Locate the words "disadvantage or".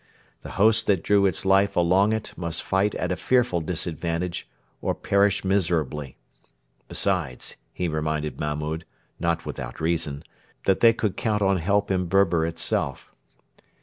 3.61-4.95